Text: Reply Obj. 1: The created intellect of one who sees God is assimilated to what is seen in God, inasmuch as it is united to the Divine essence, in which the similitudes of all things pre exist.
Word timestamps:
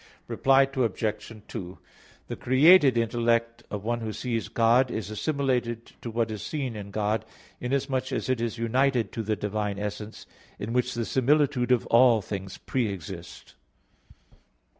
Reply 0.27 0.63
Obj. 0.63 1.31
1: 1.31 1.77
The 2.27 2.35
created 2.35 2.97
intellect 2.97 3.61
of 3.69 3.83
one 3.83 3.99
who 4.01 4.11
sees 4.11 4.47
God 4.47 4.89
is 4.89 5.11
assimilated 5.11 5.91
to 6.01 6.09
what 6.09 6.31
is 6.31 6.41
seen 6.41 6.75
in 6.75 6.89
God, 6.89 7.23
inasmuch 7.59 8.11
as 8.11 8.27
it 8.27 8.41
is 8.41 8.57
united 8.57 9.11
to 9.11 9.21
the 9.21 9.35
Divine 9.35 9.77
essence, 9.77 10.25
in 10.57 10.73
which 10.73 10.95
the 10.95 11.05
similitudes 11.05 11.71
of 11.71 11.85
all 11.85 12.19
things 12.19 12.57
pre 12.57 12.87
exist. 12.87 13.53